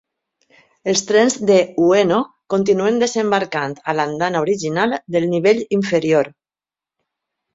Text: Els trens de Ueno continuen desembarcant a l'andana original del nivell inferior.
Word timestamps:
Els 0.91 1.01
trens 1.09 1.35
de 1.49 1.57
Ueno 1.87 2.15
continuen 2.53 2.97
desembarcant 3.03 3.75
a 3.93 3.95
l'andana 3.99 4.41
original 4.47 4.97
del 5.17 5.29
nivell 5.37 5.61
inferior. 5.81 6.33